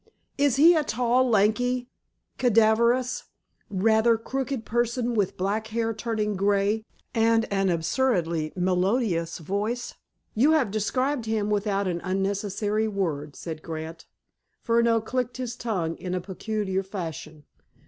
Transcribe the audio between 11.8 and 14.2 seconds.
an unnecessary word," said Grant.